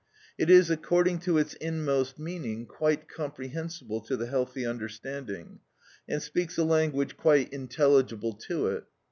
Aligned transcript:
It 0.35 0.49
is 0.49 0.71
according 0.71 1.19
to 1.19 1.37
its 1.37 1.53
inmost 1.53 2.17
meaning 2.17 2.65
quite 2.65 3.07
comprehensible 3.07 4.01
to 4.01 4.17
the 4.17 4.25
healthy 4.25 4.65
understanding, 4.65 5.59
and 6.09 6.23
speaks 6.23 6.57
a 6.57 6.63
language 6.63 7.15
quite 7.17 7.53
intelligible 7.53 8.33
to 8.47 8.65
it. 8.69 8.85